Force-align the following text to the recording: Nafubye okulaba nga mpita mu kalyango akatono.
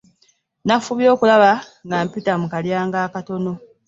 Nafubye 0.65 1.07
okulaba 1.15 1.51
nga 1.85 1.97
mpita 2.07 2.33
mu 2.41 2.47
kalyango 2.53 2.97
akatono. 3.05 3.51